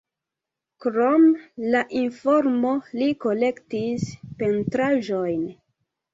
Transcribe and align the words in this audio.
Krom 0.85 1.27
la 1.75 1.81
informo 1.99 2.73
li 3.01 3.11
kolektis 3.27 4.09
pentraĵojn. 4.43 5.47